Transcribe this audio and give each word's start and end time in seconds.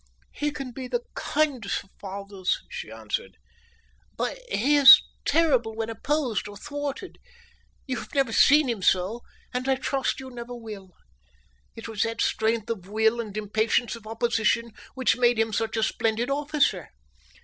"He 0.31 0.49
can 0.49 0.71
be 0.71 0.87
the 0.87 1.03
kindest 1.13 1.83
of 1.83 1.91
fathers," 1.99 2.63
she 2.71 2.89
answered. 2.89 3.37
"But 4.17 4.39
he 4.51 4.75
is 4.75 4.99
terrible 5.25 5.75
when 5.75 5.91
opposed 5.91 6.47
or 6.47 6.57
thwarted. 6.57 7.19
You 7.85 7.97
have 7.99 8.15
never 8.15 8.33
seen 8.33 8.67
him 8.67 8.81
so, 8.81 9.21
and 9.53 9.69
I 9.69 9.75
trust 9.75 10.19
you 10.19 10.31
never 10.31 10.55
will. 10.55 10.89
It 11.75 11.87
was 11.87 12.01
that 12.01 12.19
strength 12.19 12.67
of 12.71 12.89
will 12.89 13.21
and 13.21 13.37
impatience 13.37 13.95
of 13.95 14.07
opposition 14.07 14.71
which 14.95 15.17
made 15.17 15.37
him 15.37 15.53
such 15.53 15.77
a 15.77 15.83
splendid 15.83 16.31
officer. 16.31 16.89